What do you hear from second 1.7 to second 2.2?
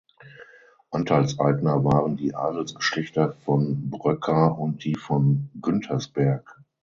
waren